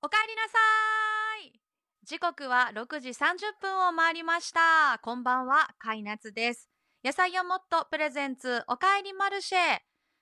[0.00, 0.58] おかえりなさ
[1.44, 1.60] い
[2.06, 5.00] 時刻は6時30分を回りました。
[5.02, 6.70] こんばんは、かいなつです。
[7.04, 9.58] 野菜をもっとプレゼンツ、おかえりマルシェ。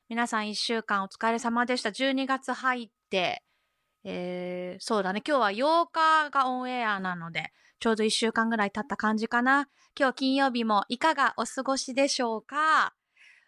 [0.08, 1.90] 皆さん一週間お疲れ様でした。
[1.90, 3.44] 12月入って、
[4.02, 5.22] えー、そうだね。
[5.28, 9.68] 今日は8日がオンエアなので、ちょうど一週間ぐらい経った感じかな。
[9.94, 12.94] 今日金曜日もいかがお過ごしでしょうか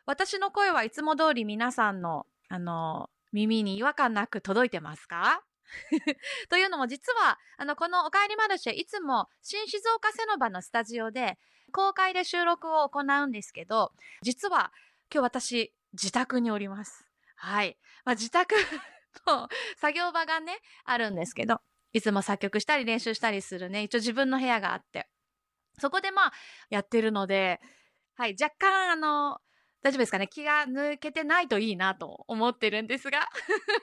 [0.04, 5.42] 私の声はいつも通り皆さんの、あの、耳に違和感なく届いてますか？
[6.48, 11.38] というのも実は、あの、このおかえりマルシェ、いつも新静岡セノバのスタジオで
[11.72, 14.72] 公開で収録を行うんですけど、実は
[15.12, 17.06] 今日私、自宅におります。
[17.36, 17.78] はい。
[18.04, 18.54] まあ、自宅
[19.26, 21.60] の作業場がね、あるんですけど、
[21.92, 25.08] いつも作曲したり練習したりするね、一応自分の部屋があって、
[25.78, 26.32] そこでまあ、
[26.70, 27.60] やってるので、
[28.16, 29.38] はい、若干あの、
[29.82, 30.28] 大丈夫ですかね？
[30.28, 33.28] 気が抜けてないといいなと思ってるんですが。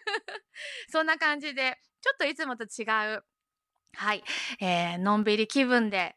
[0.91, 2.83] そんな感じで、ちょっといつもと違
[3.15, 3.25] う、
[3.95, 4.23] はい、
[4.59, 6.15] えー、のんびり気分で、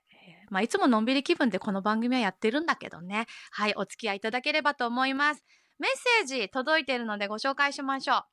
[0.51, 3.27] まあ、いつものんびり気分でこの番組はやってるんだけどね。
[3.51, 5.45] はい、お付き合いいただければと思います。
[5.79, 5.91] メッ
[6.27, 8.25] セージ届いているのでご紹介しましょう。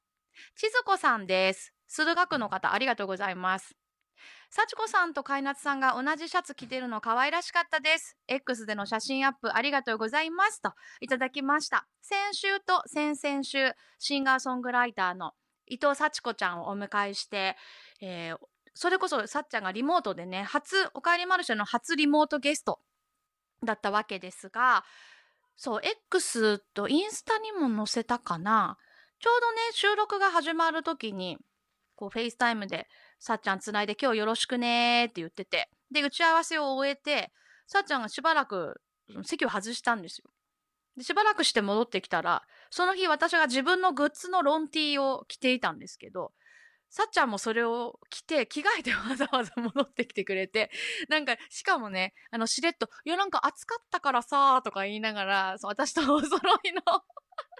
[0.56, 1.74] 千鶴子さんです。
[1.88, 3.76] 数学の方、ありがとうございます。
[4.50, 8.18] 幸子さんと海夏さんが同じシャツ着てるの可愛らしかったです。
[8.28, 10.62] X での写真アップありがとうございます。
[10.62, 11.88] といただきました。
[12.02, 15.34] 先週と先々週、シンガーソングライターの
[15.68, 17.56] 伊藤幸子ちゃんをお迎えして、
[18.02, 18.38] えー
[18.78, 22.82] それこそさっちゃんがリモートでね、初、おかえりマルシェの初リモートゲスト
[23.64, 24.84] だったわけですが、
[25.56, 28.78] そう、X とインスタにも載せたかな。
[29.20, 31.38] ちょうどね、収録が始まる時に、
[31.96, 32.88] こう、 FaceTime で、
[33.20, 37.32] さっちゃんつないで今日よろしくねーって言ってて、で、打ち合わせを終えて、
[37.68, 38.82] さっちゃんがしばらく
[39.24, 40.30] 席を外したんですよ。
[40.98, 46.32] で、しばらくして戻ってきたら、その日私が自分のグッズのロンティーを着ていたんですけど、
[46.90, 50.72] さっちゃんもそれを着て、着替えてわざわざ戻ってきてくれて、
[51.10, 56.82] なんか、しかもね、あの、しれっと、いや、なんか暑かったからさーとか言いながら、そう私とお揃いの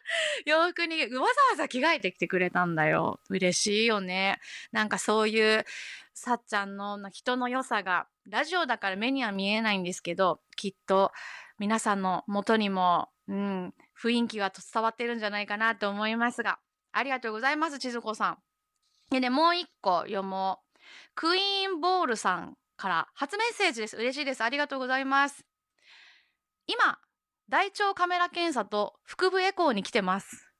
[0.46, 1.28] 洋服にわざわ
[1.58, 3.20] ざ着替えてきてくれたんだよ。
[3.30, 4.40] 嬉しいよね。
[4.72, 5.66] なんかそういう、
[6.14, 11.12] さっちゃんの人の良さが、ラジオだから目には見えないんですけど、きっと
[11.60, 16.60] 皆さんの元にも、うん、雰囲気が伝わってるんじゃないかなと思いますが、
[16.92, 18.38] ありがとうございます、千鶴子さん。
[19.10, 20.66] でね、もう一個読もう。
[21.16, 23.98] クイーンボールさんから初メッセージです。
[23.98, 24.44] 嬉しいです。
[24.44, 25.46] ありがとうございます。
[26.68, 27.00] 今、
[27.50, 30.52] 大腸カメラ検査と腹部エコーに来てます。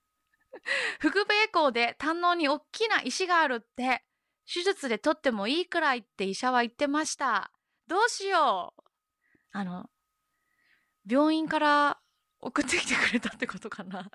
[1.00, 4.04] 腹部エコーで胆のに大きな石があるって、
[4.52, 7.50] 手術で取ってもいいくらいって医者は言ってました。
[7.88, 8.82] どうしよう。
[9.52, 9.90] あの、
[11.08, 12.00] 病院から
[12.40, 14.10] 送ってきてくれたってことかな。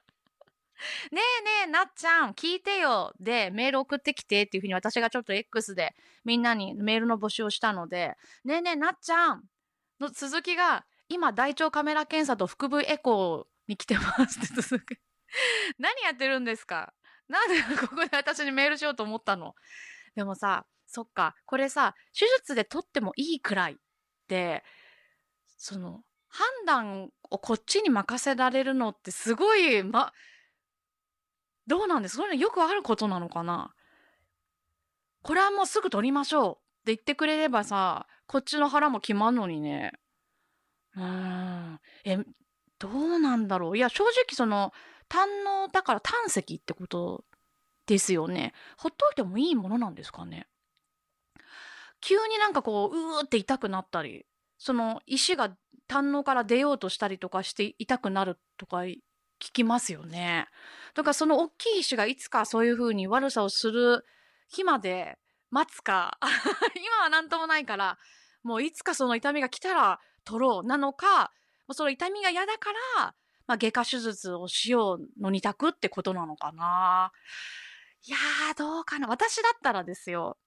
[1.11, 3.13] ねえねえ、なっちゃん、聞いてよ。
[3.19, 9.43] で、メール送ってきてっていうふうに私がちょっと X でみんなにメールの募集をしたので、ねえねえ、なっちゃん
[9.99, 14.99] の続きが、今、大腸カメラ検査と腹部エコーに来てますって続く。
[15.77, 16.93] 何やってるんですか？
[17.27, 19.55] なんでここで私にメールしようと思ったの？
[20.15, 23.75] でもさ、そっか、これさ、手術で取ってもいいくらいっ
[24.27, 24.63] て、
[25.57, 30.13] その、判断をこっちに任せられるのってすごい、ま、
[31.67, 32.17] どうなんです？
[32.17, 33.73] そういうのよくあることなのかな？
[35.23, 39.93] これはもうすぐ取りましょうって言ってくれればさ、こっちの腹も決まんのにね。
[40.95, 41.79] うーん。
[42.05, 42.17] え、
[42.79, 44.73] どうなんだろういや、正直その、
[45.07, 47.25] 胆の、だから胆石ってこと
[47.85, 48.53] ですよね。
[48.77, 50.47] ほっといてもいいものなんですかね。
[52.01, 54.25] 急になんかこう、うーって痛くなったり、
[54.57, 55.55] その石が
[55.87, 58.99] 胆のから出ようとしたりとかして痛くなるとか聞
[59.39, 60.47] きますよね。
[60.95, 64.05] だかその大きい石がいつかそういう風に悪さをする
[64.49, 65.17] 日まで
[65.49, 66.17] 待つか、
[66.75, 67.97] 今はなんともないから、
[68.43, 71.31] もういつかその痛みが来たら取ろうなのか、
[71.73, 73.15] その痛みが嫌だから、
[73.47, 77.11] まあ、外科手術をしようの二択ってことなのかな。
[78.05, 79.07] いやー、どうかな。
[79.07, 80.37] 私だったらですよ。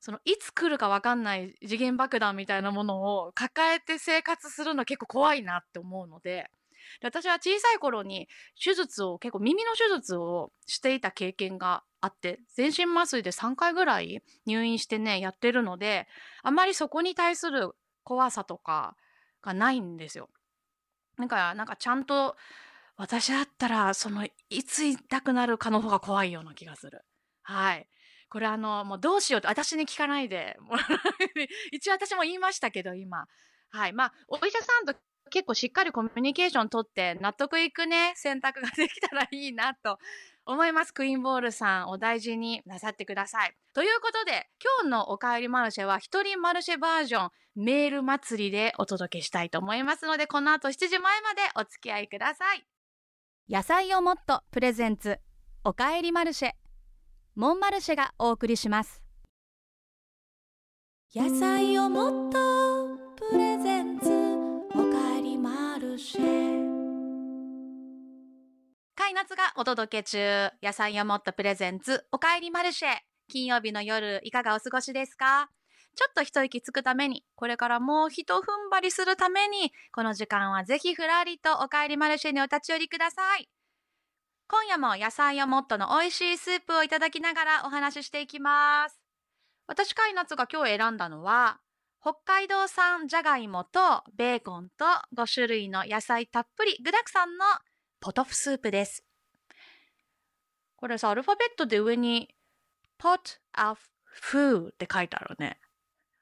[0.00, 6.50] その、いつ来るかわかんない次元爆弾みたいなものを抱えて生活するの結構怖いなって思うので、
[7.00, 8.28] で私は小さい頃に
[8.62, 16.06] 手術を、結構耳の手術をしていた経験があって、全身麻酔で3回ぐらい入院してね、やってるので、
[16.42, 17.70] あまりそこに対する
[18.04, 18.96] 怖さとか
[19.44, 20.28] がないんですよ。
[21.16, 22.36] なんか、なんかちゃんと、
[22.96, 27.04] 私だったら、その、いつ痛くなるかの方が怖いような気がする。
[27.42, 27.88] はい。
[28.28, 30.56] これあの、もうどうしようと、私に聞かないで。
[30.60, 30.78] もう
[31.72, 33.26] 一応私も言いましたけど、今。
[33.70, 33.92] はい。
[33.92, 34.94] まあ、お医者さんと
[35.34, 39.98] 結構しっかりコミュニケーション取って納得いくね、選択ができたらいいなと
[40.46, 40.94] 思います。
[40.94, 43.52] クイーンボールさん、お大事になさってください。
[43.72, 44.48] ということで、
[44.80, 52.64] 今日のおかえりマルシェは、一人マルシェバージョン、メール祭りでお届けしたいと思いますので、この後7時前までお付き合いください。
[53.50, 55.18] 野菜をもっとプレゼンツ、
[55.64, 56.52] おかえりマルシェ。
[57.34, 59.02] モンマルシェがお送りします。
[61.12, 64.13] 野菜をもっとプレゼンツ。
[68.96, 72.96] カイナツがお届け中、野菜をもっとプレゼンツ、おかえりマルシェ。
[73.28, 75.48] 金曜日の夜、いかがお過ごしですか？
[75.94, 78.42] ちょっと一息つくために、これからもう一踏ん
[78.72, 83.48] 張りするために、この時間はぜひふらりとおかえりマルシェにお立ち寄りください。
[84.48, 88.98] 今夜も野菜をもっとの美味しいスープをいただきながらお話ししていきます。
[89.68, 91.60] 私、カイナツが今日選んだのは、
[92.04, 94.84] 北海道産じゃがいもとベーコンと
[95.16, 97.44] 5種類の野菜たっぷり具沢山の
[97.98, 99.02] ポトフスープです。
[100.76, 102.28] これさ、アルファベットで上に
[103.00, 103.80] pot of
[104.22, 105.58] food って書いてあるね。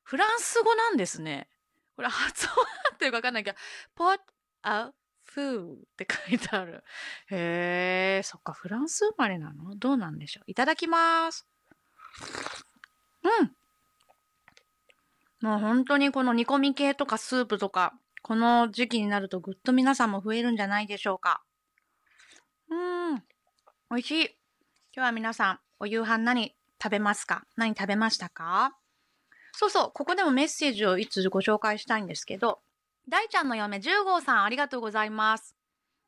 [0.05, 1.49] フランス語なんですね。
[1.97, 2.65] これ発音合
[2.95, 3.59] ってるかわかんないけど、
[3.97, 4.21] pot
[4.63, 4.95] of
[5.35, 6.85] food って書いてある。
[7.29, 9.75] へえ、そっか、フランス生まれなの？
[9.75, 10.45] どうなんでしょう？
[10.47, 11.45] いただきます。
[13.25, 13.57] うん。
[15.43, 17.93] もう本当にこの煮込み系とかスープとか、
[18.23, 21.43] この時期になるとぐっと皆さんも増えるんじゃないでしょうか。
[22.71, 23.17] うーん。
[23.91, 24.25] 美味しい。
[24.25, 24.31] 今
[24.95, 27.45] 日は皆さん、お夕飯何食べますか？
[27.57, 28.77] 何食べましたか？
[29.53, 32.61] そうそう、ここでもメッセージをいつご紹介したいんですけど、
[33.09, 35.57] 大ちゃんの嫁10号さんありがとうございます。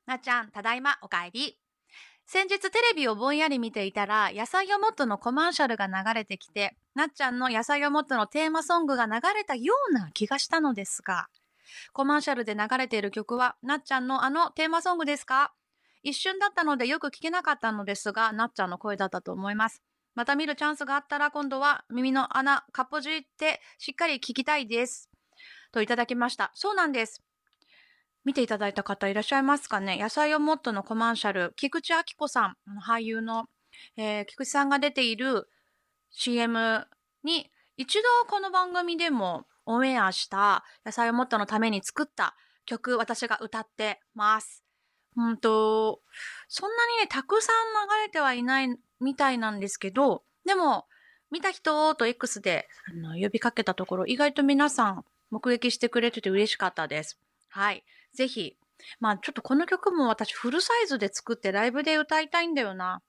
[0.06, 1.58] なちゃん、ただいま、お帰り。
[2.26, 11.28] 先日テレビをぼんやり見ていたら、野菜をもっとのコマーシャルが流れてきて、なっちゃんの野菜をもっとのテーマソングが流れたような気がしたのですが、
[11.92, 15.52] コマーシャルで流れている曲は、なっちゃんのあのテーマソングですか？
[16.02, 19.82] 一瞬だったのでよく聞けなかったのですが、なっちゃんの声だったと思います。
[20.14, 25.08] また見るチャンスがあったら今度は耳の穴、かっぽじってしっかり聞きたいです。
[25.72, 26.52] といただきました。
[26.54, 27.22] そうなんです。
[28.24, 29.98] 見ていただいた方いらっしゃいますかね？
[29.98, 32.56] 野菜をもっとのコマーシャル、菊池亜希子さん、
[32.86, 33.46] 俳優の、
[33.96, 35.48] えー、菊池さんが出ている
[36.16, 36.86] CM
[37.24, 44.62] に一度この番組でもオンエアした野菜をもっとのために作った曲、私が歌ってます。
[45.16, 46.00] うんと、
[46.48, 47.56] そんなにね、たくさん
[47.98, 48.68] 流れてはいない
[49.00, 50.86] みたいなんですけど、でも、
[51.32, 57.18] 見た人と X であの呼びかけたところ、意外と皆さん目撃してくれてて嬉しかったです。
[57.48, 57.82] はい。
[58.14, 58.56] ぜひ。
[59.00, 63.02] まあちょっとこの曲も私フルサイズで作ってライブで歌いたいんだよな。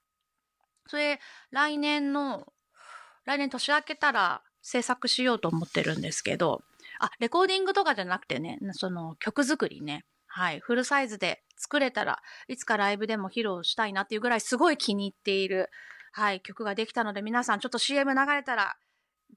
[0.87, 1.19] それ、
[1.51, 2.51] 来年の、
[3.25, 6.63] 来年年明けたら制作しようと思ってるんですけど、
[6.99, 10.05] あ、レコーディングとかじゃなくてね、その曲作りね。
[10.27, 10.59] はい。
[10.59, 15.69] フルサイズで作れたらいつかライブでも披露したいなっていうぐらいすごい気に入っている、
[16.11, 18.75] はい、曲ができたので皆さんちょっと CM 流れたら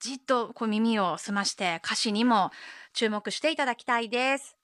[0.00, 2.50] じっとこう耳を澄まして歌詞にも
[2.93, 4.56] 注目していただきたいです。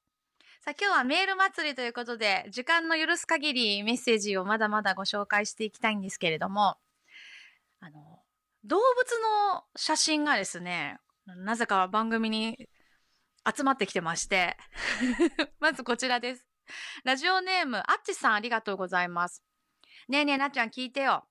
[0.61, 6.79] さあ今日はメール祭りということで時間の許す限りメッセージをまだまだご紹介していきたいんですけれども
[7.81, 8.14] あの
[8.65, 8.83] 動物
[9.53, 12.69] の写真がですねなぜか番組に
[13.57, 14.57] 集まってきてまして
[15.61, 16.47] まずこちらです。
[17.05, 19.43] ラジオネーム、あっちさんありがとうございます。
[20.09, 21.27] ねえねえなっちゃん聞いてよ。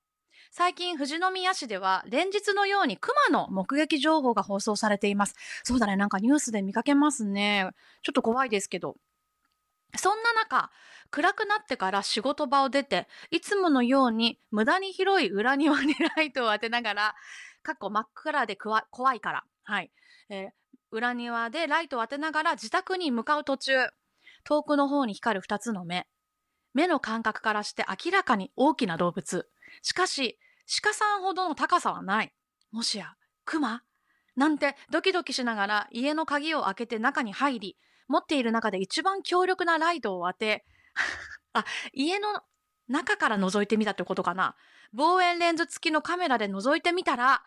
[0.51, 5.35] 最近富士宮市では連日のように熊の目撃情報が放送されています。
[5.63, 7.71] そうだね、なんかニュースで見かけますね。
[8.03, 8.95] ちょっと怖いですけど。
[9.95, 10.71] そんな中、
[11.11, 17.15] 暗くなってから仕事場を出て、いつものように無駄に広い裏庭にライトを当てながら、
[17.61, 19.91] かっこ真っ暗で怖いから、はい、
[20.29, 20.49] えー、
[20.91, 23.73] 裏庭でライトを当てながら自宅に向かう途中、
[24.43, 26.07] 遠くの方に光る二つの目。
[26.73, 29.47] 目の感覚からして明らかに大きな動物。
[29.83, 30.39] しかし、
[30.81, 32.33] 鹿さんほどの高さはない。
[32.71, 33.13] もしや、
[33.45, 33.83] 熊？
[34.35, 37.77] なんてドキドキしながら家の鍵を開けて中に入り、
[38.13, 40.65] 持っている中で一番強力なライトを当て、
[41.53, 42.43] あ、家の
[42.87, 44.55] 中から覗いてみたってことかな。
[44.93, 47.43] 望遠レンズ付きのカメラで覗いてみたら、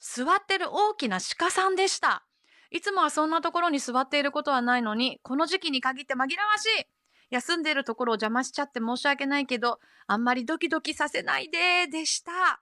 [0.00, 2.26] 座ってる大きな鹿さんでした。
[2.70, 6.86] いつもはそんなところに座っていることはないのに、この時期に限って紛らわしい
[7.30, 9.78] 休んでいるところを邪魔しちゃって申し訳ないけど、
[10.08, 12.60] あんまりドキドキさせないで、でした。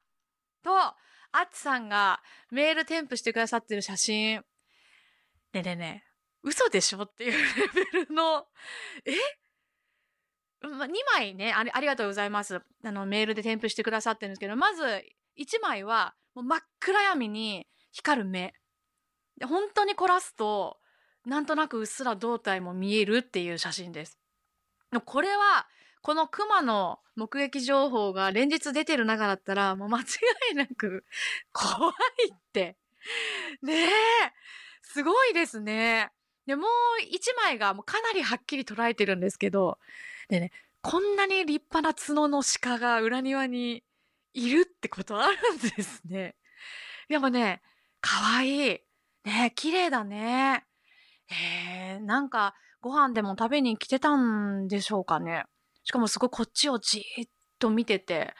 [0.62, 0.94] と、あ
[1.42, 2.20] っちさんが
[2.50, 4.34] メール添付してくださってる写真。
[4.36, 4.44] ね
[5.54, 6.09] えねえねえ、
[6.42, 8.46] 嘘でしょっていうレベルの、
[9.04, 9.12] え、
[10.62, 12.60] 2枚ねあり、ありがとうございます。
[12.84, 14.82] あの、メールで添付してくださってるんですけど、まず、
[15.38, 18.54] 1枚は、もう真っ暗闇に光る目。
[19.38, 20.76] で本当に凝らすと
[21.26, 24.18] なんとなくうっすら胴体も見えるっていう写真です。
[25.04, 25.66] これは
[26.02, 30.04] この熊の目撃情報が連日出てる中だったら、もう間違
[30.52, 31.04] いなく
[31.52, 31.94] 怖い
[32.32, 32.76] って。
[33.62, 33.88] ねえ。
[34.82, 36.10] すごいですね。
[36.50, 36.66] で、もう
[37.08, 39.78] 一枚がもうかなりはっきり捉えてるんですけど、
[40.28, 40.50] でね、
[40.82, 43.84] こんなに立派な角の鹿が裏庭に
[44.34, 46.34] いるってことあるんですね。
[47.08, 47.62] でもね、
[48.00, 48.80] かわいい。
[49.24, 50.64] ね綺麗だね。
[51.26, 55.44] へえ、なんか、ご飯でも食べに来てたんでしょうかね。
[55.84, 57.30] しかもすごいこっちをじーっ
[57.60, 58.34] と見てて、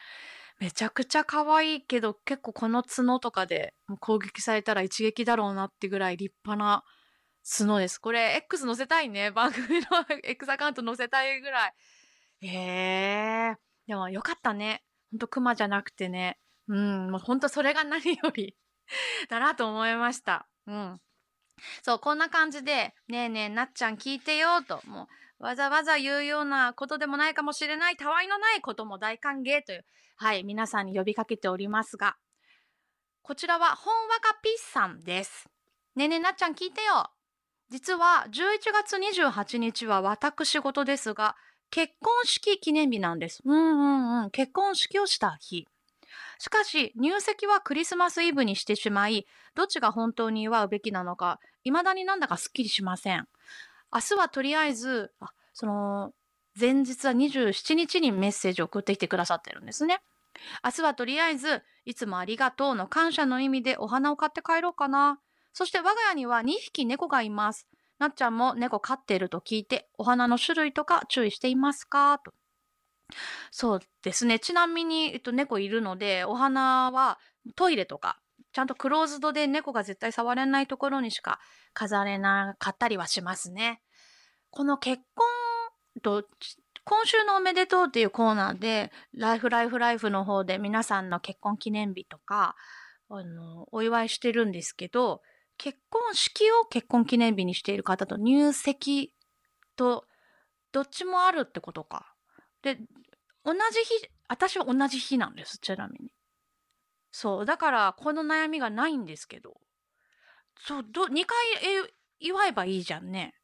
[0.59, 6.83] めちゃくちゃ可愛いけど、結構この角とかで攻撃されたら一撃だろうなってぐらい立派な
[7.43, 7.99] 角です。
[7.99, 9.31] これ、X 載せたいね。
[9.31, 9.87] 番組の
[10.23, 11.73] X アカウント載せたいぐらい。
[12.41, 13.57] へえ。
[13.87, 14.83] でもよかったね。
[15.11, 16.39] ほんと熊じゃなくてね。
[16.67, 18.55] うん、もうほんとそれが何より
[19.29, 20.47] だなと思いました。
[20.67, 21.01] うん。
[21.83, 25.07] そう、こんな感じで、ねえねえ、なっちゃん聞いてよ、と、も
[25.39, 32.17] う、わざわざ言うようなことでもないかもしれない、たわいのないことも大歓迎という、はい、皆さんに呼びかけておりますが、
[33.21, 35.49] こちらは、ほんわかピッさんです。
[35.95, 37.11] ねえねえ、なっちゃん聞いてよ。
[37.71, 41.37] 実は、11月28日は私事ですが、
[41.69, 43.41] 結婚式記念日なんです。
[43.45, 44.29] うんうんうん。
[44.31, 45.69] 結婚式をした日。
[46.37, 49.25] しかし、入籍はクリスマスイブにしてしまい、
[49.55, 53.29] どっちが本当に祝うべきなのか、未だになんだかすっきりしません。
[53.93, 56.11] 明日はとりあえず、あその、
[56.59, 60.01] 前日は27日にメッセージを送ってきてくださってるんですね。
[60.61, 65.21] 明日はとりあえず、いつもありがとうの感謝の意味でお花を買って帰ろうかな。
[65.53, 67.67] そして我が家には2匹猫がいます。
[67.99, 72.19] なっちゃんも猫飼っていると聞いて、お花の種類とか注意していますか？
[72.19, 72.33] と。
[73.51, 74.39] そうですね。
[74.39, 77.19] ちなみに、えっと、猫いるので、お花は
[77.55, 78.19] トイレとか
[78.53, 81.39] ちゃんとクローズドで猫が絶対触れないところにしか
[81.73, 83.81] 飾れなかったりはしますね。
[84.49, 85.25] この結婚
[86.01, 86.25] と、
[86.83, 92.55] 今週のおめでとうっていうコーナーで、ライフライフライフの方で皆さんの結婚記念日とか、
[93.09, 95.21] あの、お祝いしてるんですけど、
[95.61, 99.13] 結婚式を結婚記念日にしている方と入籍
[99.75, 100.07] と、
[100.71, 102.15] どっちもあるってことか。
[102.63, 102.79] で、
[103.45, 106.11] 同じ日、私は同じ日なんです、ちなみに。
[107.11, 107.45] そう。
[107.45, 109.61] だから、この悩みがないんですけど。
[110.57, 113.35] そう、ど、2回え祝えばいいじゃんね。
[113.35, 113.37] っ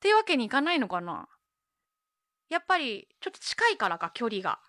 [0.00, 1.30] ていうわけにいかないのかな
[2.50, 4.60] やっぱり、ちょっと近いからか、距離が。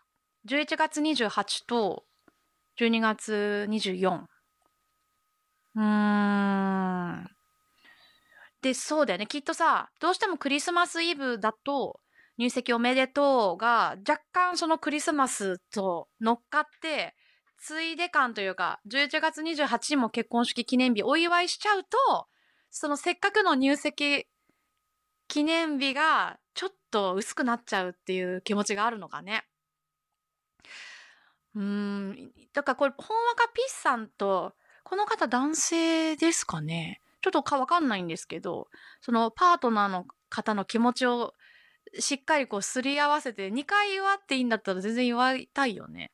[0.47, 2.05] 11月28と
[2.77, 4.31] 12月24。
[5.75, 7.31] うん。
[8.61, 9.27] で、そうだよね。
[9.27, 11.99] きっとさ、どうしてもクリスマスイブだと、
[12.37, 17.15] 入籍おめでとうが若干そのクリスマスと乗っかって、
[17.57, 22.27] ついで感というか、11月28日も結婚式記念日お祝いしちゃうと、
[22.71, 24.25] そのせっかくの入籍
[25.27, 29.45] 記念日がちょっと薄くなっちゃうっていう気持ちがあるのかね。
[31.55, 32.31] うーん。
[32.53, 34.53] だからこれ、ほんわかピッさんと、
[34.91, 36.99] この方男性ですかね？
[37.21, 38.67] ちょっとかわかんないんですけど、
[38.99, 41.33] そのパートナーの方の気持ちを
[41.97, 46.11] しっかりこうすり合わせて2回祝っていいんだったら全然祝いたいよね。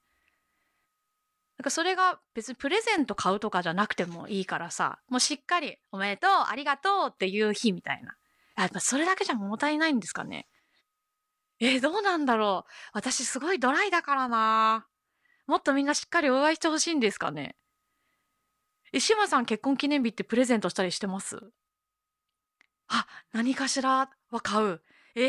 [1.58, 8.16] なんかそれが別にプレゼント買うとかじゃなくてもいいからさ、もうしっかりおめでとう、ありがとうっていう日みたいな。
[8.56, 10.46] やっぱそれだけじゃ物足りないんですかね？
[11.60, 12.72] え、どうなんだろう。
[12.94, 14.86] 私すごいドライだからな。
[15.48, 17.56] もっとみんなしっかりお祝いしてほしいんですかね？
[18.94, 21.38] え、島さん結婚記念日ってプレゼントしたりしてます？
[22.88, 24.82] あ、何かしらは買う。
[25.16, 25.24] え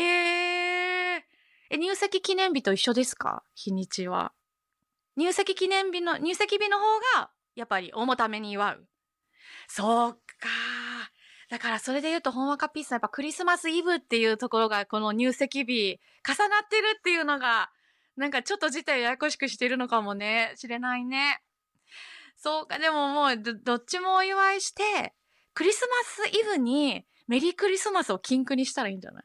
[1.15, 3.43] えー、え、入籍記念日と一緒ですか？
[3.55, 4.33] 日にちは。
[5.17, 6.85] 入籍記念日の、入籍日の方
[7.17, 8.87] が、やっぱり重ために祝う。
[9.67, 10.19] そうか。
[11.50, 17.71] だからそれで言うと、ほんわかピースはやっぱクリスマスイブっていうところが、この入籍日、重なってるっていうのが、
[18.17, 21.41] なんかちょっと自体ややこしくしてるのかもね、しれないね。
[22.40, 25.12] そうか、でももうど、どっちもお祝いして、
[25.54, 29.25] クリスマスイブにメリークリスマスを禁句にしたらいいんじゃない？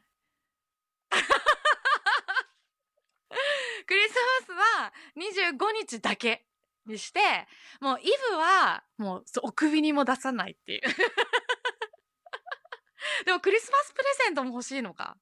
[3.86, 4.14] クリス
[4.46, 6.44] マスは25日だけ
[6.86, 7.20] にして、
[7.80, 10.80] もうイブはもうお首にも出さないっていう
[13.24, 15.16] でもクリスマスプレゼントも欲しいのか？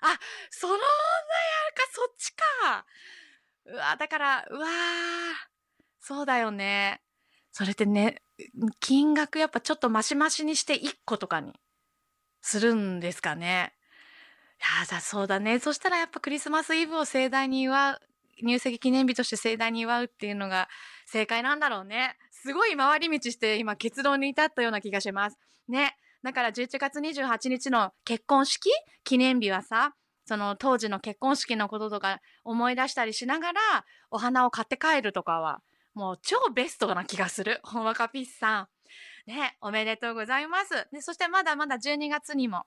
[0.00, 0.16] あ、
[0.50, 0.88] その女やる
[1.74, 2.86] か、そっちか。
[3.64, 4.68] うわ、だから、うわ
[5.98, 7.02] そうだよね。
[7.56, 8.20] それってね、
[8.80, 11.54] 金額やっぱちょっとマシマシにして1個とかに
[12.42, 13.72] するんですかね。
[14.60, 15.58] いやだ、そうだね。
[15.58, 18.00] そしたらやっぱクリスマスイブを盛大に祝う、
[18.42, 20.68] 入籍記念日として盛大に祝うっていうのが
[21.06, 22.18] 正解なんだろうね。
[22.30, 25.38] すごい回り道して今結論に至ったような気がします。
[25.66, 25.96] ね。
[26.22, 28.68] だから11月28日の結婚式
[29.02, 29.94] 記念日はさ、
[30.26, 33.60] その当時の結婚式のこととか思い出したりしながら
[34.10, 35.62] お花を買って帰るとかは
[35.96, 37.58] もう超ベストな気がする。
[37.64, 38.68] ほんわかピッさ
[39.26, 39.30] ん。
[39.30, 40.86] ね、おめでとうございます。
[40.92, 42.66] でそしてまだまだ12月にも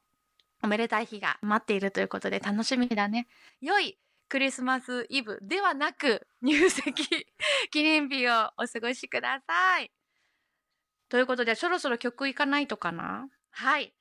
[0.63, 3.27] おめでたい日が待っているということで楽しみだね。
[3.61, 7.07] 良いクリスマスイブではなく 入籍
[7.71, 9.91] 記念日をお過ごしください。
[11.07, 13.29] ということでそろそろ曲いかないとかな？
[13.51, 13.93] はい。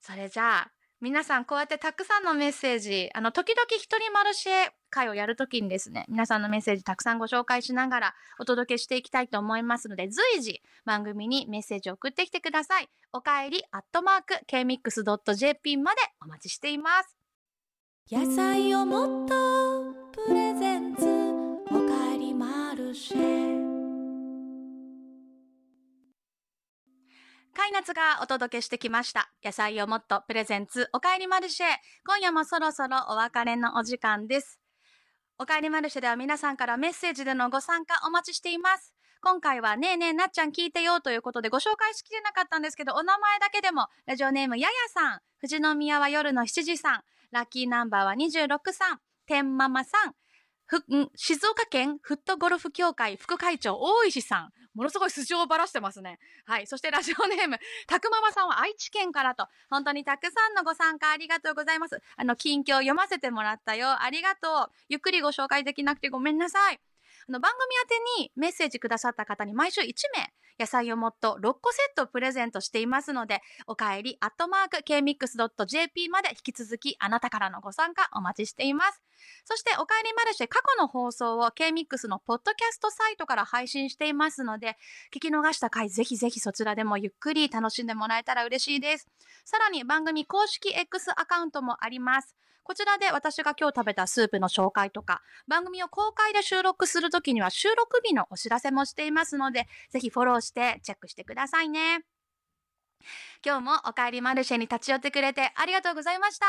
[0.00, 12.88] それじゃあ皆さんこうやってたくさんのメッセージ、あの、時々一人マルシェ会をやるときにですね、皆さんのメッセージたくさんご紹介しながらお届けしていきたいと思いますので、随時番組にメッセージを送ってきてください。
[13.12, 17.16] おかえりアットマーク kmix.jp までお待ちしています。
[18.10, 21.02] 野菜をもっとプレゼンツ
[21.70, 23.72] おかえりマルシェ
[27.54, 29.30] カイナツがお届けしてきました。
[29.44, 31.66] 野菜をもっとプレゼンツおかえりマルシェ。
[32.06, 34.61] 今夜もそろそろお別れのお時間です。
[35.42, 38.94] おかえりマルシェでは皆さんからメッセージでのご参加お待ちしています。
[39.20, 50.14] 今回はねえねえなっちゃん聞いてよということでご紹介しきれなかったんですけど、お名前だけでも、ラジオネームややさん、富士宮は夜の7時さん、ラッキーナンバーは26さん、天ママさん、
[51.16, 56.18] 静岡県フットゴルフ協会副会長大石さん、ものすごい素性をばらしてますね。
[56.46, 56.66] はい。
[56.66, 62.00] そしてラジオネーム、たくままさんは愛知県からと、本当にたくさんのご参加ありがとうございます。
[62.16, 64.02] あの、近況読ませてもらったよ。
[64.02, 64.72] ありがとう。
[64.88, 66.80] ゆっくりご紹介できなくてごめんなさい。
[67.28, 67.86] あの、番組宛
[68.16, 69.86] てにメッセージくださった方に毎週1
[70.16, 79.02] 名、野菜をもっと6個セットプレゼントしていますので、お帰り、アットマーク、kmix.jp まで引き続きあなたからのご参加お待ちしています。
[79.44, 84.76] そして、お帰りマルシェ過去の放送を kmix のポッドキャストサイトから配信していますので、
[85.14, 89.08] 聞き逃した回ぜひぜひそちらでもゆっくり楽しんでもらえたら嬉しいです。
[89.44, 92.36] さらに番組公式 X アカウントもあります。
[92.64, 102.04] こちらで私が今日食べたスープの紹介とか、番組を公開で収録するときには収録日のお知らせもしていますので、ぜひフォローしてチェックしてくださいね。
[103.44, 106.46] 今日もお帰りマルシェに立ち寄ってくれてありがとうございました。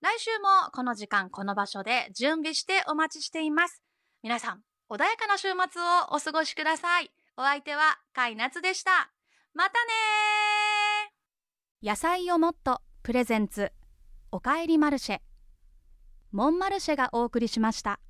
[0.00, 3.82] 来週もこの時間、この場所で準備してお待ちしています。
[4.22, 7.12] 皆さん、穏やかな週末をお過ごしください。
[7.36, 9.10] お相手は、カイナツでした。
[9.54, 9.92] またね
[11.82, 13.70] 野菜をもっとプレゼンツ
[14.32, 15.20] おかえりマルシェ
[16.34, 18.00] モンマルシェがお送りしました。